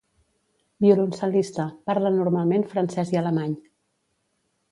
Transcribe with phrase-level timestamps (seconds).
[0.85, 3.55] Violoncel·lista, parla normalment francès i alemany.